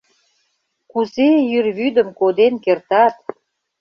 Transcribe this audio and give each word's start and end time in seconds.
Кузе 0.91 1.29
йӱр 1.49 1.65
вӱдым 1.77 2.09
коден 2.19 2.53
кертат? 2.63 3.15